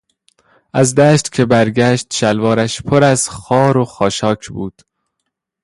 از 0.73 0.95
دشت 0.95 1.29
که 1.31 1.45
برگشت 1.45 2.07
شلوارش 2.13 2.81
پر 2.81 3.03
از 3.03 3.29
خار 3.29 3.77
و 3.77 3.85
خاشاک 3.85 4.47
بود. 4.47 4.81